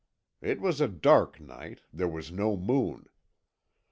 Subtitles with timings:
[0.41, 3.07] "It was a dark night; there was no moon.